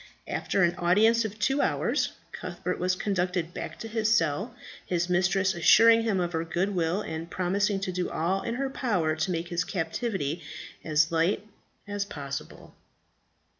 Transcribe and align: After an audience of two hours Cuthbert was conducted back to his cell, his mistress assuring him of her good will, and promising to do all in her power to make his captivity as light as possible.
After 0.27 0.63
an 0.63 0.73
audience 0.77 1.25
of 1.25 1.37
two 1.37 1.61
hours 1.61 2.13
Cuthbert 2.31 2.79
was 2.79 2.95
conducted 2.95 3.53
back 3.53 3.77
to 3.77 3.87
his 3.87 4.11
cell, 4.11 4.55
his 4.83 5.11
mistress 5.11 5.53
assuring 5.53 6.01
him 6.01 6.19
of 6.19 6.33
her 6.33 6.43
good 6.43 6.73
will, 6.73 7.01
and 7.03 7.29
promising 7.29 7.79
to 7.81 7.91
do 7.91 8.09
all 8.09 8.41
in 8.41 8.55
her 8.55 8.71
power 8.71 9.15
to 9.17 9.29
make 9.31 9.49
his 9.49 9.63
captivity 9.63 10.41
as 10.83 11.11
light 11.11 11.45
as 11.87 12.03
possible. 12.05 12.73